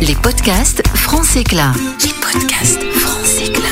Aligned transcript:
Les 0.00 0.14
podcasts 0.14 0.86
France 0.94 1.34
Éclat. 1.34 1.72
Les 2.04 2.12
podcasts 2.20 2.84
France 2.94 3.40
Éclat. 3.44 3.62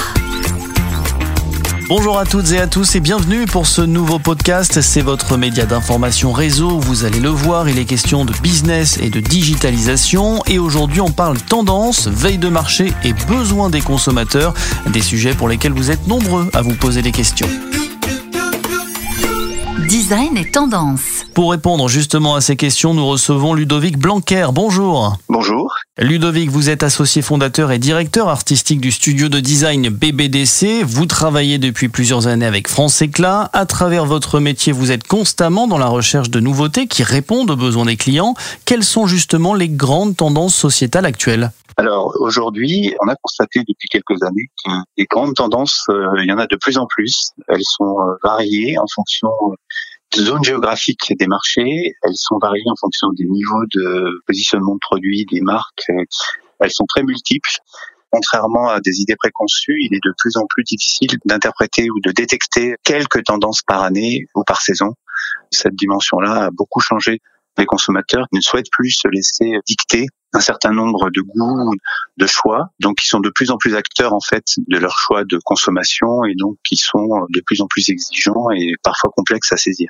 Bonjour 1.88 2.18
à 2.18 2.24
toutes 2.24 2.50
et 2.50 2.58
à 2.58 2.66
tous 2.66 2.96
et 2.96 3.00
bienvenue 3.00 3.46
pour 3.46 3.66
ce 3.66 3.80
nouveau 3.80 4.18
podcast. 4.18 4.80
C'est 4.80 5.02
votre 5.02 5.36
média 5.36 5.66
d'information 5.66 6.32
réseau. 6.32 6.80
Vous 6.80 7.04
allez 7.04 7.20
le 7.20 7.28
voir, 7.28 7.68
il 7.68 7.78
est 7.78 7.84
question 7.84 8.24
de 8.24 8.32
business 8.42 8.98
et 9.00 9.08
de 9.08 9.20
digitalisation. 9.20 10.42
Et 10.46 10.58
aujourd'hui, 10.58 11.00
on 11.00 11.12
parle 11.12 11.38
tendance, 11.38 12.08
veille 12.08 12.38
de 12.38 12.48
marché 12.48 12.92
et 13.04 13.12
besoins 13.12 13.70
des 13.70 13.80
consommateurs. 13.80 14.52
Des 14.92 15.02
sujets 15.02 15.34
pour 15.34 15.48
lesquels 15.48 15.72
vous 15.72 15.92
êtes 15.92 16.08
nombreux 16.08 16.50
à 16.54 16.62
vous 16.62 16.74
poser 16.74 17.02
des 17.02 17.12
questions. 17.12 17.48
Design 19.96 20.36
et 20.36 20.50
tendance. 20.50 21.24
Pour 21.32 21.52
répondre 21.52 21.88
justement 21.88 22.34
à 22.34 22.42
ces 22.42 22.54
questions, 22.54 22.92
nous 22.92 23.06
recevons 23.06 23.54
Ludovic 23.54 23.96
Blanquer. 23.96 24.48
Bonjour. 24.52 25.16
Bonjour. 25.30 25.74
Ludovic, 25.96 26.50
vous 26.50 26.68
êtes 26.68 26.82
associé 26.82 27.22
fondateur 27.22 27.72
et 27.72 27.78
directeur 27.78 28.28
artistique 28.28 28.82
du 28.82 28.92
studio 28.92 29.30
de 29.30 29.40
design 29.40 29.88
BBDC. 29.88 30.82
Vous 30.84 31.06
travaillez 31.06 31.56
depuis 31.56 31.88
plusieurs 31.88 32.26
années 32.26 32.44
avec 32.44 32.68
France 32.68 33.00
Éclat. 33.00 33.48
À 33.54 33.64
travers 33.64 34.04
votre 34.04 34.38
métier, 34.38 34.70
vous 34.70 34.92
êtes 34.92 35.06
constamment 35.06 35.66
dans 35.66 35.78
la 35.78 35.88
recherche 35.88 36.28
de 36.28 36.40
nouveautés 36.40 36.88
qui 36.88 37.02
répondent 37.02 37.50
aux 37.50 37.56
besoins 37.56 37.86
des 37.86 37.96
clients. 37.96 38.34
Quelles 38.66 38.84
sont 38.84 39.06
justement 39.06 39.54
les 39.54 39.70
grandes 39.70 40.14
tendances 40.14 40.54
sociétales 40.54 41.06
actuelles? 41.06 41.52
Alors 41.78 42.14
aujourd'hui, 42.20 42.94
on 43.02 43.08
a 43.08 43.16
constaté 43.16 43.60
depuis 43.60 43.88
quelques 43.88 44.22
années 44.22 44.50
que 44.64 44.70
les 44.96 45.04
grandes 45.04 45.34
tendances, 45.34 45.84
euh, 45.90 46.08
il 46.22 46.26
y 46.26 46.32
en 46.32 46.38
a 46.38 46.46
de 46.46 46.56
plus 46.56 46.78
en 46.78 46.86
plus. 46.86 47.32
Elles 47.48 47.60
sont 47.62 48.00
euh, 48.00 48.14
variées 48.22 48.78
en 48.78 48.86
fonction 48.94 49.28
zones 50.14 50.44
géographiques 50.44 51.12
des 51.18 51.26
marchés. 51.26 51.94
Elles 52.02 52.16
sont 52.16 52.38
variées 52.38 52.64
en 52.66 52.76
fonction 52.76 53.08
des 53.10 53.24
niveaux 53.24 53.64
de 53.74 54.22
positionnement 54.26 54.74
de 54.74 54.80
produits, 54.80 55.24
des 55.30 55.40
marques. 55.40 55.90
Elles 56.60 56.70
sont 56.70 56.86
très 56.86 57.02
multiples. 57.02 57.50
Contrairement 58.10 58.68
à 58.68 58.80
des 58.80 59.00
idées 59.00 59.16
préconçues, 59.16 59.76
il 59.80 59.94
est 59.94 60.04
de 60.04 60.14
plus 60.16 60.36
en 60.36 60.46
plus 60.48 60.62
difficile 60.64 61.18
d'interpréter 61.24 61.90
ou 61.90 62.00
de 62.00 62.12
détecter 62.12 62.76
quelques 62.84 63.24
tendances 63.24 63.62
par 63.62 63.82
année 63.82 64.26
ou 64.34 64.42
par 64.44 64.62
saison. 64.62 64.94
Cette 65.50 65.74
dimension-là 65.74 66.46
a 66.46 66.50
beaucoup 66.50 66.80
changé. 66.80 67.20
Les 67.58 67.66
consommateurs 67.66 68.26
ne 68.32 68.40
souhaitent 68.40 68.70
plus 68.70 68.90
se 68.90 69.08
laisser 69.08 69.58
dicter 69.66 70.06
un 70.36 70.40
certain 70.40 70.70
nombre 70.70 71.10
de 71.10 71.22
goûts, 71.22 71.74
de 72.18 72.26
choix, 72.26 72.68
donc 72.78 72.98
qui 72.98 73.08
sont 73.08 73.20
de 73.20 73.30
plus 73.30 73.50
en 73.50 73.56
plus 73.56 73.74
acteurs 73.74 74.12
en 74.12 74.20
fait 74.20 74.44
de 74.68 74.76
leur 74.76 74.98
choix 74.98 75.24
de 75.24 75.38
consommation 75.42 76.24
et 76.24 76.34
donc 76.34 76.56
qui 76.62 76.76
sont 76.76 77.26
de 77.30 77.40
plus 77.40 77.62
en 77.62 77.66
plus 77.66 77.88
exigeants 77.88 78.50
et 78.54 78.74
parfois 78.82 79.10
complexes 79.16 79.52
à 79.52 79.56
saisir. 79.56 79.88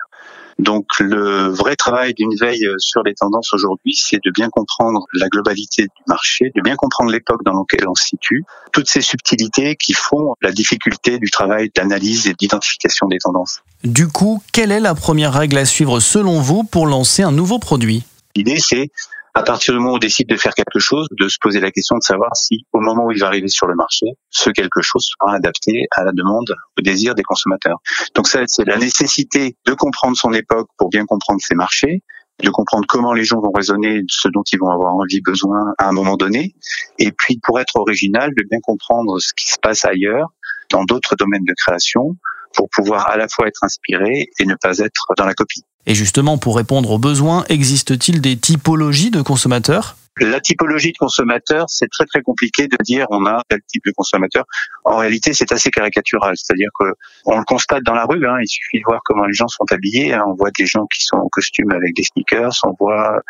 Donc 0.59 0.87
le 1.01 1.49
vrai 1.49 1.77
travail 1.77 2.15
d'une 2.15 2.35
veille 2.35 2.67
sur 2.79 3.03
les 3.03 3.15
tendances 3.15 3.53
aujourd'hui, 3.53 3.95
c'est 3.95 4.23
de 4.25 4.31
bien 4.31 4.49
comprendre 4.49 5.05
la 5.13 5.29
globalité 5.29 5.83
du 5.83 6.03
marché, 6.07 6.53
de 6.55 6.63
bien 6.63 6.77
comprendre 6.77 7.11
l'époque 7.11 7.43
dans 7.45 7.53
laquelle 7.53 7.89
on 7.89 7.95
se 7.95 8.07
situe, 8.07 8.45
toutes 8.73 8.89
ces 8.89 9.03
subtilités 9.03 9.77
qui 9.77 9.93
font 9.93 10.35
la 10.41 10.53
difficulté 10.53 11.19
du 11.19 11.31
travail 11.31 11.71
d'analyse 11.75 12.29
et 12.29 12.35
d'identification 12.35 13.09
des 13.09 13.19
tendances. 13.19 13.63
Du 13.85 14.09
coup, 14.09 14.43
quelle 14.53 14.73
est 14.73 14.81
la 14.81 14.95
première 14.95 15.35
règle 15.35 15.59
à 15.59 15.67
suivre 15.67 16.01
selon 16.01 16.41
vous 16.41 16.63
pour 16.63 16.87
lancer 16.87 17.23
un 17.23 17.33
nouveau 17.33 17.59
produit? 17.59 18.05
L'idée, 18.35 18.59
c'est 18.59 18.91
à 19.37 19.43
partir 19.43 19.75
du 19.75 19.81
moment 19.81 19.93
où 19.93 19.97
on 19.97 19.99
décide 19.99 20.31
de 20.31 20.37
faire 20.37 20.55
quelque 20.55 20.79
chose, 20.79 21.09
de 21.11 21.29
se 21.29 21.37
poser 21.39 21.61
la 21.61 21.71
question 21.71 21.99
de 21.99 22.03
savoir 22.03 22.35
si, 22.35 22.65
au 22.73 22.81
moment 22.81 23.05
où 23.05 23.13
il 23.13 23.21
va 23.21 23.27
arriver 23.27 23.49
sur 23.49 23.67
le 23.67 23.75
marché, 23.75 24.07
ce 24.31 24.49
quelque 24.49 24.81
chose 24.81 25.07
sera 25.13 25.35
adapté 25.35 25.85
à 25.95 26.05
la 26.05 26.13
demande, 26.13 26.55
au 26.79 26.81
désir 26.81 27.15
des 27.15 27.23
consommateurs. 27.23 27.77
Donc 28.15 28.29
ça, 28.29 28.41
c'est 28.47 28.65
la 28.65 28.79
nécessité 28.79 29.55
de 29.67 29.75
comprendre 29.75 30.17
son 30.17 30.33
époque 30.33 30.69
pour 30.79 30.89
bien 30.89 31.05
comprendre 31.05 31.39
ses 31.43 31.55
marchés, 31.55 32.01
de 32.43 32.49
comprendre 32.49 32.87
comment 32.89 33.13
les 33.13 33.25
gens 33.25 33.39
vont 33.39 33.53
raisonner, 33.53 34.01
ce 34.09 34.29
dont 34.29 34.43
ils 34.51 34.59
vont 34.59 34.71
avoir 34.71 34.95
envie, 34.95 35.21
besoin 35.21 35.75
à 35.77 35.87
un 35.87 35.93
moment 35.93 36.17
donné, 36.17 36.55
et 36.99 37.13
puis 37.13 37.39
pour 37.43 37.61
être 37.61 37.77
original, 37.77 38.31
de 38.31 38.43
bien 38.49 38.61
comprendre 38.63 39.19
ce 39.19 39.35
qui 39.37 39.53
se 39.53 39.59
passe 39.59 39.85
ailleurs, 39.85 40.29
dans 40.71 40.85
d'autres 40.85 41.15
domaines 41.15 41.45
de 41.47 41.55
création, 41.55 42.17
pour 42.55 42.71
pouvoir 42.71 43.11
à 43.11 43.19
la 43.19 43.29
fois 43.29 43.49
être 43.49 43.63
inspiré 43.63 44.29
et 44.39 44.47
ne 44.47 44.55
pas 44.55 44.79
être 44.79 45.13
dans 45.19 45.27
la 45.27 45.35
copie. 45.35 45.63
Et 45.87 45.95
justement, 45.95 46.37
pour 46.37 46.57
répondre 46.57 46.91
aux 46.91 46.99
besoins, 46.99 47.45
existe-t-il 47.49 48.21
des 48.21 48.37
typologies 48.37 49.11
de 49.11 49.23
consommateurs? 49.23 49.97
La 50.19 50.41
typologie 50.41 50.93
de 50.93 50.97
consommateur, 50.97 51.67
c'est 51.69 51.89
très 51.91 52.07
très 52.07 52.23
compliqué 52.23 52.69
de 52.69 52.77
dire 52.83 53.07
on 53.11 53.27
a 53.27 53.43
tel 53.51 53.61
type 53.69 53.85
de 53.85 53.93
consommateur. 53.93 54.47
En 54.85 54.97
réalité, 54.97 55.35
c'est 55.35 55.53
assez 55.53 55.71
caricatural, 55.71 56.35
c'est-à-dire 56.37 56.71
que 56.79 56.95
on 57.27 57.39
le 57.39 57.45
constate 57.45 57.83
dans 57.83 57.95
la 57.95 58.07
rue. 58.07 58.27
Hein, 58.27 58.39
il 58.41 58.49
suffit 58.49 58.79
de 58.79 58.85
voir 58.87 59.01
comment 59.05 59.27
les 59.27 59.35
gens 59.35 59.49
sont 59.49 59.67
habillés. 59.71 60.15
Hein, 60.15 60.25
on 60.27 60.35
voit 60.35 60.51
des 60.59 60.65
gens 60.65 60.87
qui 60.87 61.05
sont 61.05 61.17
en 61.17 61.29
costume 61.29 61.71
avec 61.71 61.95
des 61.95 62.03
sneakers, 62.03 62.55
on 62.65 62.75
voit 62.81 63.21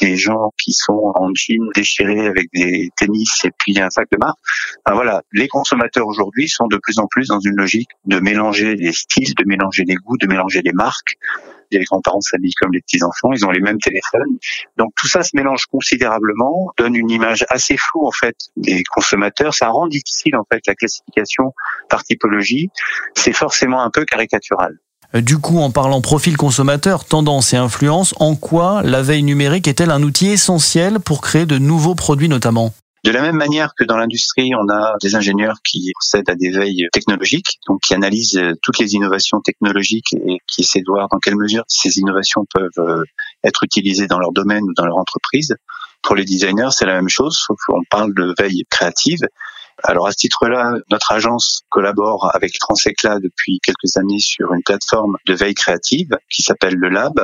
des 0.00 0.16
gens 0.16 0.50
qui 0.56 0.72
sont 0.72 1.12
en 1.14 1.28
jean 1.34 1.68
déchirés 1.74 2.26
avec 2.26 2.48
des 2.54 2.90
tennis 2.96 3.44
et 3.44 3.50
puis 3.58 3.78
un 3.78 3.90
sac 3.90 4.08
de 4.10 4.16
marque. 4.18 4.38
voilà, 4.90 5.20
les 5.32 5.48
consommateurs 5.48 6.06
aujourd'hui 6.06 6.48
sont 6.48 6.68
de 6.68 6.78
plus 6.78 6.98
en 6.98 7.06
plus 7.06 7.28
dans 7.28 7.40
une 7.40 7.56
logique 7.56 7.90
de 8.06 8.18
mélanger 8.18 8.76
les 8.76 8.92
styles, 8.92 9.34
de 9.34 9.44
mélanger 9.44 9.84
les 9.86 9.96
goûts, 9.96 10.16
de 10.16 10.26
mélanger 10.26 10.62
les 10.64 10.72
marques 10.72 11.18
les 11.78 11.84
grands-parents 11.84 12.20
s'habillent 12.20 12.54
comme 12.54 12.72
les 12.72 12.80
petits-enfants, 12.80 13.32
ils 13.32 13.44
ont 13.44 13.50
les 13.50 13.60
mêmes 13.60 13.78
téléphones. 13.78 14.38
Donc 14.76 14.92
tout 14.96 15.08
ça 15.08 15.22
se 15.22 15.30
mélange 15.34 15.66
considérablement, 15.66 16.72
donne 16.78 16.94
une 16.94 17.10
image 17.10 17.44
assez 17.48 17.76
floue 17.76 18.06
en 18.06 18.12
fait 18.12 18.36
des 18.56 18.82
consommateurs. 18.84 19.54
Ça 19.54 19.68
rend 19.68 19.86
difficile 19.86 20.36
en 20.36 20.44
fait 20.52 20.60
la 20.66 20.74
classification 20.74 21.52
par 21.88 22.04
typologie. 22.04 22.70
C'est 23.14 23.32
forcément 23.32 23.82
un 23.82 23.90
peu 23.90 24.04
caricatural. 24.04 24.78
Euh, 25.14 25.20
du 25.20 25.38
coup, 25.38 25.58
en 25.58 25.70
parlant 25.70 26.00
profil 26.00 26.36
consommateur, 26.36 27.04
tendance 27.04 27.52
et 27.52 27.56
influence, 27.56 28.14
en 28.20 28.36
quoi 28.36 28.82
la 28.82 29.02
veille 29.02 29.22
numérique 29.22 29.68
est-elle 29.68 29.90
un 29.90 30.02
outil 30.02 30.28
essentiel 30.28 31.00
pour 31.00 31.20
créer 31.20 31.46
de 31.46 31.58
nouveaux 31.58 31.94
produits 31.94 32.28
notamment? 32.28 32.72
De 33.02 33.10
la 33.10 33.22
même 33.22 33.36
manière 33.36 33.74
que 33.74 33.84
dans 33.84 33.96
l'industrie, 33.96 34.52
on 34.54 34.68
a 34.68 34.94
des 35.00 35.14
ingénieurs 35.14 35.58
qui 35.64 35.90
procèdent 35.94 36.28
à 36.28 36.34
des 36.34 36.50
veilles 36.50 36.86
technologiques, 36.92 37.58
donc 37.66 37.80
qui 37.80 37.94
analysent 37.94 38.40
toutes 38.62 38.78
les 38.78 38.94
innovations 38.94 39.40
technologiques 39.40 40.12
et 40.12 40.38
qui 40.46 40.60
essaient 40.60 40.80
de 40.80 40.90
voir 40.90 41.08
dans 41.08 41.18
quelle 41.18 41.36
mesure 41.36 41.64
ces 41.66 41.98
innovations 41.98 42.44
peuvent 42.52 42.68
euh, 42.78 43.02
être 43.42 43.64
utilisées 43.64 44.06
dans 44.06 44.18
leur 44.18 44.32
domaine 44.32 44.64
ou 44.64 44.74
dans 44.74 44.84
leur 44.84 44.96
entreprise. 44.96 45.54
Pour 46.02 46.14
les 46.14 46.24
designers, 46.24 46.70
c'est 46.70 46.86
la 46.86 46.94
même 46.94 47.08
chose, 47.08 47.38
sauf 47.38 47.58
qu'on 47.66 47.82
parle 47.90 48.14
de 48.14 48.34
veille 48.38 48.64
créative. 48.70 49.20
Alors 49.82 50.06
à 50.06 50.12
ce 50.12 50.16
titre-là, 50.16 50.74
notre 50.90 51.12
agence 51.12 51.62
collabore 51.68 52.30
avec 52.34 52.58
Transéclat 52.58 53.18
depuis 53.18 53.60
quelques 53.62 53.96
années 53.96 54.18
sur 54.18 54.52
une 54.52 54.62
plateforme 54.62 55.16
de 55.26 55.34
veille 55.34 55.54
créative 55.54 56.16
qui 56.30 56.42
s'appelle 56.42 56.74
le 56.74 56.88
Lab 56.88 57.14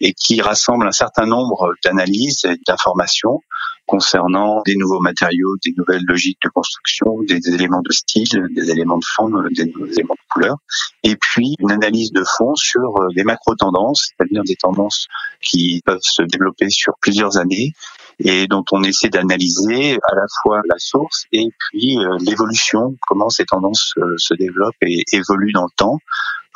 et 0.00 0.12
qui 0.12 0.40
rassemble 0.40 0.86
un 0.86 0.92
certain 0.92 1.26
nombre 1.26 1.74
d'analyses 1.84 2.44
et 2.44 2.56
d'informations 2.66 3.40
concernant 3.86 4.62
des 4.64 4.76
nouveaux 4.76 5.00
matériaux, 5.00 5.56
des 5.64 5.74
nouvelles 5.76 6.04
logiques 6.06 6.38
de 6.44 6.48
construction, 6.48 7.22
des 7.26 7.40
éléments 7.52 7.82
de 7.82 7.92
style, 7.92 8.46
des 8.54 8.70
éléments 8.70 8.98
de 8.98 9.04
forme, 9.04 9.48
des 9.52 9.62
éléments 9.62 10.14
de 10.14 10.32
couleur, 10.32 10.56
et 11.02 11.16
puis 11.16 11.56
une 11.58 11.72
analyse 11.72 12.12
de 12.12 12.22
fond 12.36 12.54
sur 12.54 13.00
les 13.16 13.24
macro-tendances, 13.24 14.10
c'est-à-dire 14.10 14.44
des 14.44 14.54
tendances 14.54 15.08
qui 15.42 15.82
peuvent 15.84 15.98
se 16.02 16.22
développer 16.22 16.70
sur 16.70 16.94
plusieurs 17.00 17.36
années 17.36 17.72
et 18.22 18.46
dont 18.46 18.64
on 18.72 18.82
essaie 18.82 19.08
d'analyser 19.08 19.98
à 20.10 20.14
la 20.14 20.26
fois 20.42 20.60
la 20.68 20.78
source 20.78 21.24
et 21.32 21.48
puis 21.58 21.98
euh, 21.98 22.18
l'évolution, 22.20 22.94
comment 23.06 23.30
ces 23.30 23.46
tendances 23.46 23.94
euh, 23.96 24.14
se 24.18 24.34
développent 24.34 24.82
et 24.82 25.04
évoluent 25.12 25.52
dans 25.52 25.64
le 25.64 25.76
temps 25.76 25.98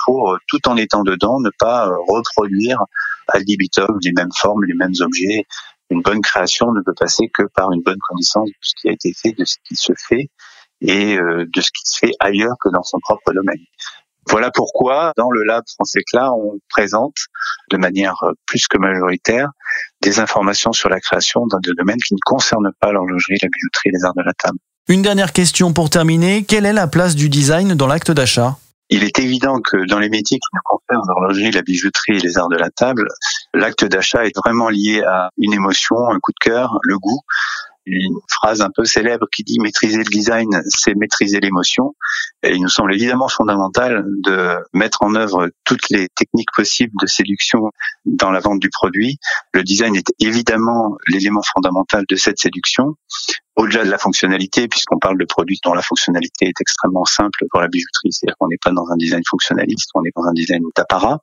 pour, 0.04 0.32
euh, 0.32 0.38
tout 0.48 0.60
en 0.68 0.76
étant 0.76 1.02
dedans, 1.02 1.40
ne 1.40 1.50
pas 1.58 1.88
reproduire 2.08 2.82
à 3.28 3.38
libitum 3.38 3.98
les 4.02 4.12
mêmes 4.12 4.32
formes, 4.36 4.64
les 4.64 4.74
mêmes 4.74 4.92
objets. 5.00 5.46
Une 5.90 6.02
bonne 6.02 6.20
création 6.20 6.72
ne 6.72 6.82
peut 6.82 6.94
passer 6.94 7.30
que 7.32 7.44
par 7.54 7.72
une 7.72 7.82
bonne 7.82 7.98
connaissance 8.08 8.48
de 8.48 8.54
ce 8.60 8.74
qui 8.80 8.88
a 8.88 8.92
été 8.92 9.12
fait, 9.14 9.32
de 9.32 9.44
ce 9.44 9.56
qui 9.66 9.76
se 9.76 9.92
fait 9.96 10.28
et 10.80 11.16
de 11.16 11.60
ce 11.60 11.70
qui 11.70 11.82
se 11.84 11.98
fait 11.98 12.12
ailleurs 12.20 12.56
que 12.60 12.68
dans 12.70 12.82
son 12.82 12.98
propre 13.00 13.32
domaine. 13.32 13.60
Voilà 14.28 14.50
pourquoi, 14.50 15.12
dans 15.16 15.30
le 15.30 15.44
Lab 15.44 15.62
France 15.74 15.94
Éclat, 15.96 16.32
on 16.32 16.58
présente 16.68 17.14
de 17.70 17.76
manière 17.76 18.16
plus 18.46 18.66
que 18.66 18.78
majoritaire 18.78 19.50
des 20.04 20.20
informations 20.20 20.72
sur 20.72 20.88
la 20.88 21.00
création 21.00 21.46
dans 21.46 21.58
des 21.58 21.72
domaines 21.76 22.00
qui 22.06 22.14
ne 22.14 22.20
concernent 22.24 22.70
pas 22.78 22.92
l'horlogerie, 22.92 23.38
la 23.42 23.48
bijouterie 23.48 23.88
et 23.88 23.92
les 23.92 24.04
arts 24.04 24.14
de 24.14 24.22
la 24.22 24.34
table. 24.34 24.58
Une 24.88 25.00
dernière 25.00 25.32
question 25.32 25.72
pour 25.72 25.88
terminer. 25.88 26.44
Quelle 26.44 26.66
est 26.66 26.74
la 26.74 26.86
place 26.86 27.16
du 27.16 27.30
design 27.30 27.74
dans 27.74 27.86
l'acte 27.86 28.10
d'achat? 28.10 28.58
Il 28.90 29.02
est 29.02 29.18
évident 29.18 29.60
que 29.60 29.86
dans 29.86 29.98
les 29.98 30.10
métiers 30.10 30.38
qui 30.38 30.48
nous 30.52 30.60
concernent, 30.62 31.08
l'horlogerie, 31.08 31.50
la 31.50 31.62
bijouterie 31.62 32.18
et 32.18 32.20
les 32.20 32.36
arts 32.36 32.50
de 32.50 32.56
la 32.56 32.68
table, 32.68 33.08
l'acte 33.54 33.86
d'achat 33.86 34.26
est 34.26 34.36
vraiment 34.36 34.68
lié 34.68 35.02
à 35.02 35.30
une 35.38 35.54
émotion, 35.54 35.96
un 36.10 36.18
coup 36.20 36.32
de 36.32 36.50
cœur, 36.50 36.78
le 36.82 36.98
goût 36.98 37.20
une 37.86 38.18
phrase 38.30 38.60
un 38.60 38.70
peu 38.74 38.84
célèbre 38.84 39.26
qui 39.30 39.42
dit 39.42 39.58
maîtriser 39.60 39.98
le 39.98 40.04
design, 40.04 40.48
c'est 40.66 40.94
maîtriser 40.94 41.40
l'émotion. 41.40 41.94
Et 42.42 42.54
il 42.54 42.62
nous 42.62 42.68
semble 42.68 42.94
évidemment 42.94 43.28
fondamental 43.28 44.04
de 44.24 44.56
mettre 44.72 45.02
en 45.02 45.14
œuvre 45.14 45.50
toutes 45.64 45.88
les 45.90 46.08
techniques 46.14 46.50
possibles 46.54 46.94
de 47.00 47.06
séduction 47.06 47.70
dans 48.04 48.30
la 48.30 48.40
vente 48.40 48.60
du 48.60 48.70
produit. 48.70 49.18
Le 49.52 49.62
design 49.62 49.96
est 49.96 50.12
évidemment 50.20 50.96
l'élément 51.08 51.42
fondamental 51.54 52.04
de 52.08 52.16
cette 52.16 52.38
séduction. 52.38 52.96
Au-delà 53.56 53.84
de 53.84 53.90
la 53.90 53.98
fonctionnalité, 53.98 54.66
puisqu'on 54.66 54.98
parle 54.98 55.16
de 55.16 55.24
produits 55.24 55.60
dont 55.64 55.74
la 55.74 55.82
fonctionnalité 55.82 56.46
est 56.46 56.60
extrêmement 56.60 57.04
simple 57.04 57.44
pour 57.50 57.60
la 57.60 57.68
bijouterie, 57.68 58.12
c'est-à-dire 58.12 58.34
qu'on 58.38 58.48
n'est 58.48 58.58
pas 58.60 58.72
dans 58.72 58.86
un 58.90 58.96
design 58.96 59.22
fonctionnaliste, 59.28 59.90
on 59.94 60.02
est 60.04 60.10
dans 60.16 60.24
un 60.24 60.32
design 60.32 60.62
d'apparat. 60.76 61.20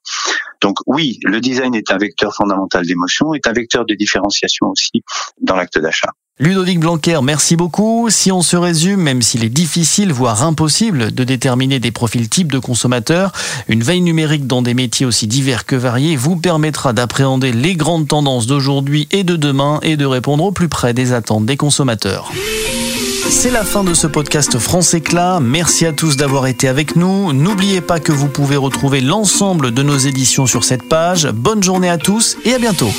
Donc 0.62 0.78
oui, 0.86 1.20
le 1.24 1.42
design 1.42 1.76
est 1.76 1.92
un 1.92 1.98
vecteur 1.98 2.34
fondamental 2.34 2.86
d'émotion, 2.86 3.34
est 3.34 3.48
un 3.48 3.54
vecteur 3.54 3.86
de 3.86 3.96
différenciation 3.96 4.68
aussi 4.68 5.04
dans 5.42 5.58
l'acte 5.58 5.78
d'achat. 5.78 6.12
Ludovic 6.42 6.80
Blanquer, 6.80 7.20
merci 7.22 7.56
beaucoup. 7.56 8.10
Si 8.10 8.32
on 8.32 8.42
se 8.42 8.58
résume, 8.58 9.00
même 9.00 9.22
s'il 9.22 9.44
est 9.44 9.50
difficile, 9.50 10.12
voire 10.12 10.42
impossible, 10.42 11.12
de 11.12 11.24
déterminer 11.24 11.80
des 11.80 11.92
profils 11.92 12.28
types 12.28 12.52
de 12.52 12.58
consommateurs, 12.58 13.32
une 13.68 13.84
veille 13.84 14.02
numérique 14.02 14.48
dans 14.48 14.64
des 14.64 14.74
métiers 14.74 15.06
aussi 15.06 15.28
divers 15.28 15.68
que 15.68 15.76
variés 15.76 16.16
vous 16.16 16.38
permettra 16.38 16.94
d'appréhender 16.94 17.52
les 17.52 17.76
grandes 17.76 18.08
tendances 18.08 18.48
d'aujourd'hui 18.48 19.08
et 19.12 19.24
de 19.24 19.36
demain 19.36 19.80
et 19.84 19.98
de 19.98 20.06
répondre 20.06 20.44
au 20.46 20.52
plus 20.52 20.68
près 20.68 20.96
des 20.96 21.14
attentes 21.14 21.46
des 21.46 21.58
consommateurs. 21.58 22.32
C'est 23.30 23.52
la 23.52 23.64
fin 23.64 23.84
de 23.84 23.94
ce 23.94 24.08
podcast 24.08 24.58
France 24.58 24.96
Éclat. 24.96 25.40
Merci 25.40 25.86
à 25.86 25.94
tous 25.94 26.18
d'avoir 26.18 26.48
été 26.48 26.68
avec 26.68 26.96
nous. 26.96 27.34
N'oubliez 27.34 27.82
pas 27.82 28.00
que 28.00 28.12
vous 28.12 28.30
pouvez 28.30 28.58
retrouver 28.58 29.02
l'ensemble 29.02 29.72
de 29.72 29.84
nos 29.84 29.98
éditions 29.98 30.48
sur 30.48 30.64
cette 30.64 30.90
page. 30.90 31.28
Bonne 31.28 31.62
journée 31.62 31.90
à 31.90 32.00
tous 32.00 32.36
et 32.46 32.56
à 32.56 32.58
bientôt. 32.58 32.90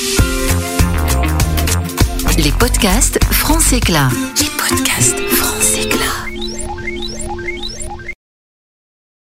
Les 2.37 2.51
podcasts 2.51 3.19
France 3.31 3.73
Éclat. 3.73 4.09
Les 4.39 4.49
podcasts 4.57 5.19
France 5.29 5.77
Éclat. 5.77 6.02